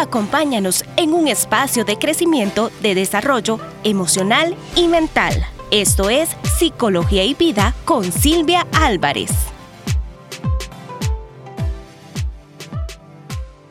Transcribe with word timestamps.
Acompáñanos 0.00 0.84
en 0.96 1.12
un 1.12 1.26
espacio 1.26 1.84
de 1.84 1.98
crecimiento, 1.98 2.70
de 2.82 2.94
desarrollo 2.94 3.58
emocional 3.82 4.54
y 4.76 4.86
mental. 4.86 5.34
Esto 5.72 6.08
es 6.08 6.36
Psicología 6.56 7.24
y 7.24 7.34
Vida 7.34 7.74
con 7.84 8.04
Silvia 8.04 8.64
Álvarez. 8.72 9.32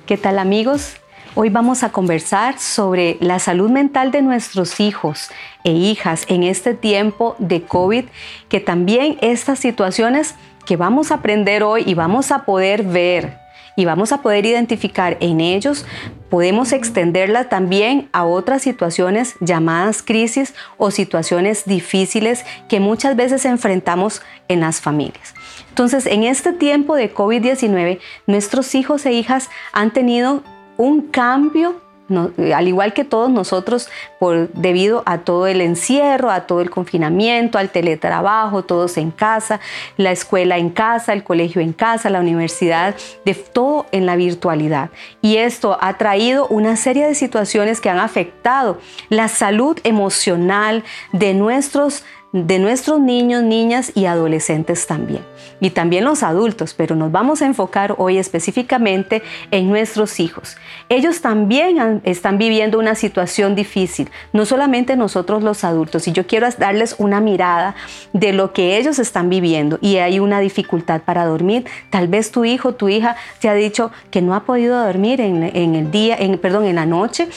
¿Qué 0.06 0.18
tal 0.18 0.38
amigos? 0.40 0.98
Hoy 1.34 1.48
vamos 1.48 1.84
a 1.84 1.94
conversar 1.94 2.60
sobre 2.60 3.16
la 3.22 3.40
salud 3.40 3.70
mental 3.70 4.12
de 4.12 4.22
nuestros 4.22 4.82
hijos 4.82 5.30
e 5.64 5.72
hijas 5.72 6.26
en 6.28 6.44
este 6.44 6.74
tiempo 6.74 7.38
de 7.40 7.62
COVID, 7.62 8.04
que 8.50 8.60
también 8.60 9.18
estas 9.22 9.60
situaciones 9.60 10.36
que 10.66 10.76
vamos 10.76 11.12
a 11.12 11.16
aprender 11.16 11.64
hoy 11.64 11.84
y 11.86 11.94
vamos 11.94 12.34
a 12.34 12.44
poder 12.44 12.84
ver 12.84 13.47
y 13.78 13.86
vamos 13.86 14.12
a 14.12 14.22
poder 14.22 14.46
identificar 14.46 15.16
en 15.22 15.40
ellos, 15.40 15.86
podemos 16.30 16.74
extenderla 16.74 17.48
también 17.48 18.10
a 18.12 18.26
otras 18.26 18.64
situaciones 18.64 19.36
llamadas 19.40 20.02
crisis 20.02 20.54
o 20.78 20.92
situaciones 20.92 21.64
difíciles 21.66 22.44
que 22.68 22.82
muchas 22.82 23.16
veces 23.16 23.46
enfrentamos 23.46 24.22
en 24.50 24.60
las 24.60 24.82
familias. 24.82 25.34
Entonces, 25.70 26.08
en 26.08 26.24
este 26.24 26.54
tiempo 26.54 26.96
de 26.96 27.14
COVID-19, 27.14 28.00
nuestros 28.26 28.74
hijos 28.76 29.06
e 29.06 29.14
hijas 29.14 29.50
han 29.72 29.94
tenido 29.94 30.44
un 30.76 31.04
cambio 31.04 31.80
al 32.10 32.68
igual 32.68 32.94
que 32.94 33.04
todos 33.04 33.30
nosotros, 33.30 33.90
por, 34.20 34.50
debido 34.54 35.04
a 35.06 35.20
todo 35.20 35.48
el 35.48 35.62
encierro, 35.62 36.32
a 36.32 36.42
todo 36.42 36.62
el 36.62 36.70
confinamiento, 36.70 37.58
al 37.58 37.70
teletrabajo, 37.70 38.64
todos 38.64 38.98
en 38.98 39.12
casa, 39.12 39.60
la 39.98 40.12
escuela 40.12 40.58
en 40.58 40.70
casa, 40.70 41.14
el 41.14 41.24
colegio 41.24 41.62
en 41.62 41.74
casa, 41.74 42.10
la 42.10 42.20
universidad, 42.20 42.96
de 43.26 43.34
todo 43.34 43.86
en 43.92 44.06
la 44.06 44.16
virtualidad. 44.16 44.90
Y 45.22 45.38
esto 45.38 45.78
ha 45.82 45.98
traído 45.98 46.48
una 46.48 46.76
serie 46.78 47.06
de 47.06 47.16
situaciones 47.16 47.82
que 47.82 47.90
han 47.90 48.00
afectado 48.00 48.80
la 49.10 49.28
salud 49.28 49.78
emocional 49.84 50.84
de 51.12 51.34
nuestros 51.34 52.04
de 52.34 52.60
nuestros 52.60 53.00
niños, 53.00 53.44
niñas 53.44 53.92
y 53.96 54.06
adolescentes 54.06 54.86
también. 54.86 55.24
Y 55.60 55.72
también 55.72 56.04
los 56.04 56.24
adultos, 56.24 56.74
pero 56.74 56.96
nos 56.96 57.12
vamos 57.12 57.42
a 57.42 57.46
enfocar 57.46 57.96
hoy 57.98 58.18
específicamente 58.18 59.24
en 59.52 59.70
nuestros 59.70 60.20
hijos. 60.20 60.58
Ellos 60.90 61.22
también 61.22 62.02
están 62.04 62.38
viviendo 62.38 62.80
una 62.80 62.96
situación 62.96 63.56
difícil, 63.56 64.10
no 64.34 64.46
solamente 64.46 64.96
nosotros 64.96 65.42
los 65.42 65.64
adultos. 65.64 66.08
Y 66.08 66.12
yo 66.12 66.28
quiero 66.28 66.48
darles 66.58 66.96
una 67.00 67.22
mirada 67.22 67.76
de 68.14 68.34
lo 68.34 68.54
que 68.54 68.78
ellos 68.78 69.00
están 69.00 69.30
viviendo 69.30 69.80
y 69.82 69.98
hay 69.98 70.20
una 70.20 70.40
dificultad 70.40 71.02
para 71.02 71.26
dormir. 71.26 71.66
Tal 71.90 72.08
vez 72.08 72.32
tu 72.32 72.46
hijo, 72.46 72.76
tu 72.76 72.90
hija 72.90 73.16
te 73.40 73.50
ha 73.50 73.54
dicho 73.54 73.92
que 74.12 74.22
no 74.22 74.36
ha 74.36 74.44
podido 74.44 74.84
dormir 74.84 75.22
en, 75.22 75.44
el 75.44 75.92
día, 75.92 76.18
perdón, 76.42 76.66
en 76.66 76.76
la 76.76 76.86
noche 76.86 77.28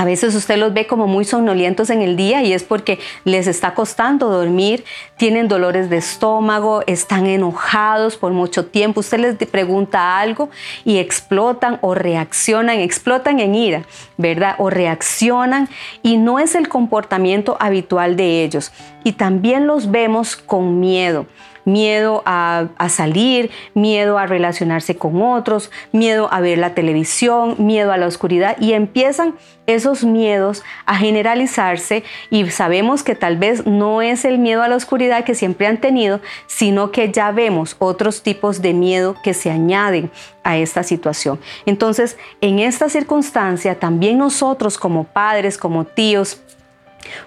a 0.00 0.04
veces 0.06 0.34
usted 0.34 0.56
los 0.56 0.72
ve 0.72 0.86
como 0.86 1.06
muy 1.06 1.26
somnolientos 1.26 1.90
en 1.90 2.00
el 2.00 2.16
día 2.16 2.42
y 2.42 2.54
es 2.54 2.64
porque 2.64 2.98
les 3.24 3.46
está 3.46 3.74
costando 3.74 4.30
dormir, 4.30 4.82
tienen 5.18 5.46
dolores 5.46 5.90
de 5.90 5.98
estómago, 5.98 6.82
están 6.86 7.26
enojados 7.26 8.16
por 8.16 8.32
mucho 8.32 8.64
tiempo. 8.64 9.00
Usted 9.00 9.18
les 9.18 9.36
pregunta 9.50 10.18
algo 10.18 10.48
y 10.86 10.96
explotan 10.96 11.78
o 11.82 11.94
reaccionan, 11.94 12.78
explotan 12.78 13.40
en 13.40 13.54
ira, 13.54 13.82
¿verdad? 14.16 14.54
O 14.56 14.70
reaccionan 14.70 15.68
y 16.02 16.16
no 16.16 16.38
es 16.38 16.54
el 16.54 16.70
comportamiento 16.70 17.58
habitual 17.60 18.16
de 18.16 18.42
ellos. 18.42 18.72
Y 19.04 19.12
también 19.12 19.66
los 19.66 19.90
vemos 19.90 20.34
con 20.34 20.80
miedo 20.80 21.26
miedo 21.64 22.22
a, 22.26 22.68
salir, 22.88 23.50
miedo 23.74 24.18
a 24.18 24.26
relacionarse 24.26 24.96
con 24.96 25.22
otros, 25.22 25.70
miedo 25.92 26.28
a 26.32 26.40
ver 26.40 26.58
la 26.58 26.74
televisión, 26.74 27.56
miedo 27.58 27.92
a 27.92 27.96
la 27.96 28.06
oscuridad 28.06 28.56
y 28.60 28.72
empiezan 28.72 29.34
esos 29.66 30.04
miedos 30.04 30.64
a 30.84 30.96
generalizarse 30.96 32.02
y 32.30 32.50
sabemos 32.50 33.02
que 33.02 33.14
tal 33.14 33.36
vez 33.36 33.66
no 33.66 34.02
es 34.02 34.24
el 34.24 34.38
miedo 34.38 34.62
a 34.62 34.68
la 34.68 34.76
oscuridad 34.76 35.24
que 35.24 35.34
siempre 35.34 35.66
han 35.66 35.80
tenido, 35.80 36.20
sino 36.46 36.90
que 36.90 37.12
ya 37.12 37.30
vemos 37.30 37.76
otros 37.78 38.22
tipos 38.22 38.62
de 38.62 38.72
miedo 38.72 39.16
que 39.22 39.34
se 39.34 39.50
añaden 39.50 40.10
a 40.42 40.56
esta 40.56 40.82
situación. 40.82 41.38
Entonces, 41.66 42.16
en 42.40 42.58
esta 42.58 42.88
circunstancia, 42.88 43.78
también 43.78 44.18
nosotros 44.18 44.78
como 44.78 45.04
padres, 45.04 45.58
como 45.58 45.84
tíos, 45.84 46.40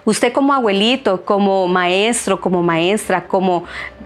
Usted 0.04 0.32
como 0.32 0.52
abuelito, 0.52 1.24
como 1.24 1.66
maestro, 1.68 2.40
como 2.40 2.62
maestra, 2.62 3.26
como 3.26 3.64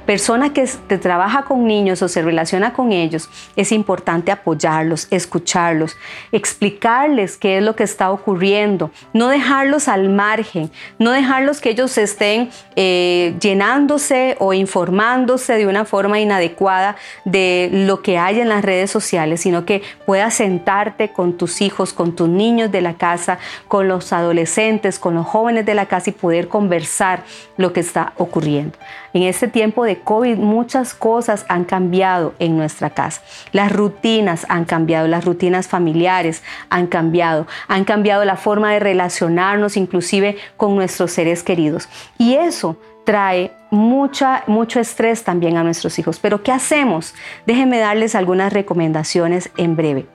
persona 0.08 0.54
que 0.54 0.66
trabaja 1.02 1.42
con 1.42 1.66
niños 1.66 2.00
o 2.00 2.08
se 2.08 2.22
relaciona 2.22 2.72
con 2.72 2.92
ellos, 2.92 3.28
es 3.56 3.72
importante 3.72 4.32
apoyarlos, 4.32 5.06
escucharlos, 5.10 5.98
explicarles 6.32 7.36
qué 7.36 7.58
es 7.58 7.62
lo 7.62 7.76
que 7.76 7.84
está 7.84 8.10
ocurriendo, 8.10 8.90
no 9.12 9.28
dejarlos 9.28 9.86
al 9.86 10.08
margen, 10.08 10.70
no 10.98 11.10
dejarlos 11.10 11.60
que 11.60 11.68
ellos 11.68 11.98
estén 11.98 12.48
eh, 12.74 13.36
llenándose 13.38 14.36
o 14.38 14.54
informándose 14.54 15.58
de 15.58 15.66
una 15.66 15.84
forma 15.84 16.18
inadecuada 16.18 16.96
de 17.26 17.68
lo 17.70 18.00
que 18.00 18.16
hay 18.16 18.40
en 18.40 18.48
las 18.48 18.64
redes 18.64 18.90
sociales, 18.90 19.42
sino 19.42 19.66
que 19.66 19.82
puedas 20.06 20.32
sentarte 20.32 21.12
con 21.12 21.36
tus 21.36 21.60
hijos, 21.60 21.92
con 21.92 22.16
tus 22.16 22.30
niños 22.30 22.72
de 22.72 22.80
la 22.80 22.94
casa, 22.94 23.38
con 23.68 23.88
los 23.88 24.14
adolescentes, 24.14 24.98
con 24.98 25.16
los 25.16 25.26
jóvenes 25.26 25.57
de 25.64 25.74
la 25.74 25.86
casa 25.86 26.10
y 26.10 26.12
poder 26.12 26.48
conversar 26.48 27.22
lo 27.56 27.72
que 27.72 27.80
está 27.80 28.12
ocurriendo. 28.16 28.78
En 29.12 29.22
este 29.22 29.48
tiempo 29.48 29.84
de 29.84 30.00
COVID 30.00 30.36
muchas 30.36 30.94
cosas 30.94 31.44
han 31.48 31.64
cambiado 31.64 32.34
en 32.38 32.56
nuestra 32.56 32.90
casa. 32.90 33.22
Las 33.52 33.72
rutinas 33.72 34.46
han 34.48 34.64
cambiado, 34.64 35.08
las 35.08 35.24
rutinas 35.24 35.68
familiares 35.68 36.42
han 36.70 36.86
cambiado, 36.86 37.46
han 37.68 37.84
cambiado 37.84 38.24
la 38.24 38.36
forma 38.36 38.72
de 38.72 38.80
relacionarnos 38.80 39.76
inclusive 39.76 40.36
con 40.56 40.76
nuestros 40.76 41.12
seres 41.12 41.42
queridos. 41.42 41.88
Y 42.18 42.34
eso 42.34 42.76
trae 43.04 43.52
mucha, 43.70 44.44
mucho 44.46 44.80
estrés 44.80 45.24
también 45.24 45.56
a 45.56 45.62
nuestros 45.64 45.98
hijos. 45.98 46.18
Pero 46.18 46.42
¿qué 46.42 46.52
hacemos? 46.52 47.14
Déjenme 47.46 47.78
darles 47.78 48.14
algunas 48.14 48.52
recomendaciones 48.52 49.50
en 49.56 49.76
breve. 49.76 50.06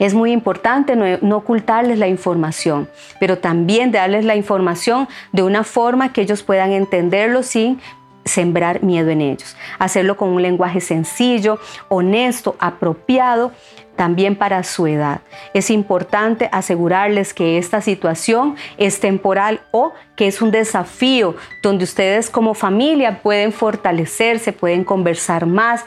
Es 0.00 0.14
muy 0.14 0.32
importante 0.32 0.96
no, 0.96 1.36
ocultarles 1.36 1.98
la 1.98 2.08
información, 2.08 2.88
pero 3.20 3.38
también 3.38 3.92
darles 3.92 4.24
la 4.24 4.34
información 4.34 5.06
de 5.30 5.42
una 5.42 5.62
forma 5.62 6.12
que 6.12 6.22
ellos 6.22 6.42
puedan 6.42 6.72
entenderlo 6.72 7.42
sin 7.42 7.78
sembrar 8.24 8.82
miedo 8.82 9.10
en 9.10 9.20
ellos. 9.20 9.56
Hacerlo 9.78 10.16
con 10.16 10.30
un 10.30 10.42
lenguaje 10.42 10.80
sencillo, 10.80 11.58
honesto, 11.88 12.56
apropiado 12.58 13.52
también 14.00 14.34
para 14.34 14.62
su 14.62 14.86
edad. 14.86 15.20
Es 15.52 15.68
importante 15.68 16.48
asegurarles 16.52 17.34
que 17.34 17.58
esta 17.58 17.82
situación 17.82 18.56
es 18.78 18.98
temporal 18.98 19.60
o 19.72 19.92
que 20.16 20.26
es 20.26 20.40
un 20.40 20.50
desafío 20.50 21.36
donde 21.62 21.84
ustedes 21.84 22.30
como 22.30 22.54
familia 22.54 23.20
pueden 23.22 23.52
fortalecerse, 23.52 24.54
pueden 24.54 24.84
conversar 24.84 25.44
más, 25.44 25.84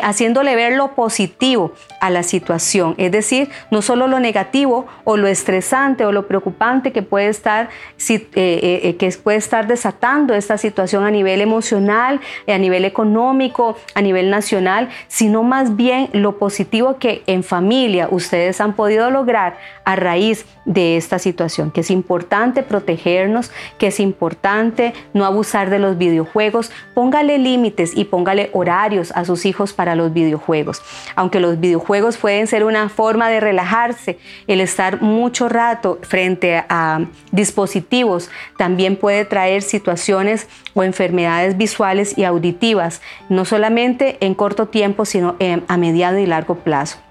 haciéndole 0.00 0.54
ver 0.54 0.76
lo 0.76 0.94
positivo 0.94 1.72
a 2.00 2.08
la 2.10 2.22
situación, 2.22 2.94
es 2.98 3.10
decir, 3.10 3.48
no 3.72 3.82
solo 3.82 4.06
lo 4.06 4.20
negativo 4.20 4.86
o 5.02 5.16
lo 5.16 5.26
estresante 5.26 6.04
o 6.04 6.12
lo 6.12 6.28
preocupante 6.28 6.92
que 6.92 7.02
puede 7.02 7.28
estar, 7.28 7.68
eh, 8.08 8.28
eh, 8.34 8.80
eh, 8.84 8.96
que 8.96 9.10
puede 9.22 9.38
estar 9.38 9.66
desatando 9.66 10.34
esta 10.34 10.56
situación 10.56 11.04
a 11.04 11.10
nivel 11.10 11.40
emocional, 11.40 12.20
a 12.46 12.58
nivel 12.58 12.84
económico, 12.84 13.76
a 13.94 14.02
nivel 14.02 14.30
nacional, 14.30 14.88
sino 15.08 15.42
más 15.42 15.74
bien 15.74 16.10
lo 16.12 16.38
positivo 16.38 16.98
que 16.98 17.24
en 17.26 17.42
familia 17.42 17.55
familia 17.56 18.08
ustedes 18.10 18.60
han 18.60 18.74
podido 18.74 19.10
lograr 19.10 19.56
a 19.86 19.96
raíz 19.96 20.44
de 20.66 20.98
esta 20.98 21.18
situación, 21.18 21.70
que 21.70 21.80
es 21.80 21.90
importante 21.90 22.62
protegernos, 22.62 23.50
que 23.78 23.86
es 23.86 23.98
importante 23.98 24.92
no 25.14 25.24
abusar 25.24 25.70
de 25.70 25.78
los 25.78 25.96
videojuegos, 25.96 26.70
póngale 26.92 27.38
límites 27.38 27.96
y 27.96 28.04
póngale 28.04 28.50
horarios 28.52 29.10
a 29.12 29.24
sus 29.24 29.46
hijos 29.46 29.72
para 29.72 29.94
los 29.94 30.12
videojuegos. 30.12 30.82
Aunque 31.14 31.40
los 31.40 31.58
videojuegos 31.58 32.18
pueden 32.18 32.46
ser 32.46 32.62
una 32.62 32.90
forma 32.90 33.30
de 33.30 33.40
relajarse, 33.40 34.18
el 34.46 34.60
estar 34.60 35.00
mucho 35.00 35.48
rato 35.48 35.98
frente 36.02 36.62
a 36.68 37.06
dispositivos 37.32 38.28
también 38.58 38.96
puede 38.96 39.24
traer 39.24 39.62
situaciones 39.62 40.46
o 40.74 40.82
enfermedades 40.82 41.56
visuales 41.56 42.18
y 42.18 42.24
auditivas, 42.24 43.00
no 43.30 43.46
solamente 43.46 44.18
en 44.20 44.34
corto 44.34 44.66
tiempo, 44.66 45.06
sino 45.06 45.36
a 45.68 45.76
mediano 45.78 46.18
y 46.18 46.26
largo 46.26 46.56
plazo. 46.56 47.05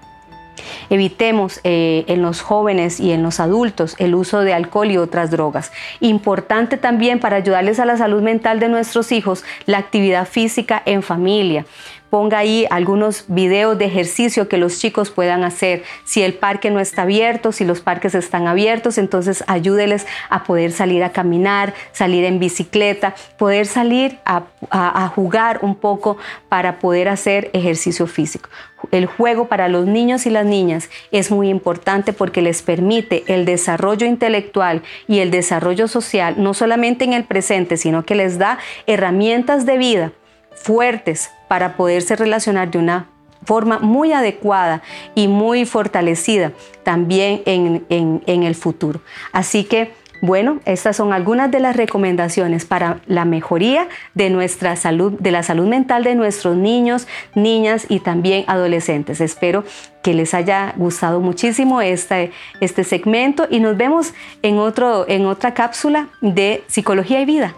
Evitemos 0.90 1.60
eh, 1.64 2.04
en 2.08 2.22
los 2.22 2.40
jóvenes 2.40 3.00
y 3.00 3.12
en 3.12 3.22
los 3.22 3.40
adultos 3.40 3.94
el 3.98 4.14
uso 4.14 4.40
de 4.40 4.54
alcohol 4.54 4.90
y 4.90 4.98
otras 4.98 5.30
drogas. 5.30 5.72
Importante 6.00 6.76
también 6.76 7.20
para 7.20 7.36
ayudarles 7.36 7.78
a 7.80 7.84
la 7.84 7.96
salud 7.96 8.22
mental 8.22 8.60
de 8.60 8.68
nuestros 8.68 9.12
hijos 9.12 9.44
la 9.66 9.78
actividad 9.78 10.26
física 10.26 10.82
en 10.86 11.02
familia. 11.02 11.66
Ponga 12.10 12.38
ahí 12.38 12.66
algunos 12.70 13.24
videos 13.28 13.78
de 13.78 13.86
ejercicio 13.86 14.48
que 14.48 14.58
los 14.58 14.78
chicos 14.78 15.10
puedan 15.10 15.44
hacer. 15.44 15.82
Si 16.04 16.22
el 16.22 16.34
parque 16.34 16.70
no 16.70 16.80
está 16.80 17.02
abierto, 17.02 17.52
si 17.52 17.64
los 17.64 17.80
parques 17.80 18.14
están 18.14 18.46
abiertos, 18.46 18.98
entonces 18.98 19.44
ayúdeles 19.46 20.06
a 20.30 20.44
poder 20.44 20.72
salir 20.72 21.02
a 21.04 21.12
caminar, 21.12 21.74
salir 21.92 22.24
en 22.24 22.38
bicicleta, 22.38 23.14
poder 23.38 23.66
salir 23.66 24.18
a, 24.24 24.44
a 24.70 25.08
jugar 25.08 25.60
un 25.62 25.74
poco 25.74 26.16
para 26.48 26.78
poder 26.78 27.08
hacer 27.08 27.50
ejercicio 27.52 28.06
físico. 28.06 28.48
El 28.92 29.06
juego 29.06 29.48
para 29.48 29.68
los 29.68 29.86
niños 29.86 30.26
y 30.26 30.30
las 30.30 30.46
niñas 30.46 30.90
es 31.10 31.30
muy 31.30 31.48
importante 31.48 32.12
porque 32.12 32.42
les 32.42 32.62
permite 32.62 33.24
el 33.26 33.44
desarrollo 33.44 34.06
intelectual 34.06 34.82
y 35.08 35.20
el 35.20 35.30
desarrollo 35.30 35.88
social, 35.88 36.34
no 36.38 36.54
solamente 36.54 37.04
en 37.04 37.12
el 37.12 37.24
presente, 37.24 37.76
sino 37.76 38.04
que 38.04 38.14
les 38.14 38.38
da 38.38 38.58
herramientas 38.86 39.66
de 39.66 39.78
vida 39.78 40.12
fuertes 40.56 41.30
para 41.48 41.76
poderse 41.76 42.16
relacionar 42.16 42.70
de 42.70 42.78
una 42.78 43.06
forma 43.44 43.78
muy 43.78 44.12
adecuada 44.12 44.82
y 45.14 45.28
muy 45.28 45.64
fortalecida 45.64 46.52
también 46.82 47.42
en, 47.46 47.84
en 47.88 48.42
el 48.42 48.54
futuro. 48.56 49.00
Así 49.32 49.64
que 49.64 49.92
bueno, 50.22 50.60
estas 50.64 50.96
son 50.96 51.12
algunas 51.12 51.50
de 51.50 51.60
las 51.60 51.76
recomendaciones 51.76 52.64
para 52.64 53.00
la 53.06 53.24
mejoría 53.24 53.88
de 54.14 54.30
nuestra 54.30 54.74
salud, 54.76 55.12
de 55.20 55.30
la 55.30 55.42
salud 55.42 55.66
mental 55.66 56.04
de 56.04 56.14
nuestros 56.14 56.56
niños, 56.56 57.06
niñas 57.34 57.86
y 57.88 58.00
también 58.00 58.44
adolescentes. 58.46 59.20
Espero 59.20 59.64
que 60.02 60.14
les 60.14 60.34
haya 60.34 60.72
gustado 60.76 61.20
muchísimo 61.20 61.80
este, 61.82 62.32
este 62.60 62.84
segmento 62.84 63.46
y 63.50 63.60
nos 63.60 63.76
vemos 63.76 64.14
en, 64.42 64.58
otro, 64.58 65.06
en 65.08 65.26
otra 65.26 65.52
cápsula 65.52 66.08
de 66.20 66.64
Psicología 66.66 67.20
y 67.20 67.26
Vida. 67.26 67.54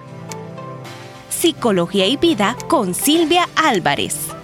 Psicología 1.38 2.04
y 2.08 2.16
Vida 2.16 2.56
con 2.68 2.94
Silvia 2.94 3.48
Álvarez. 3.54 4.37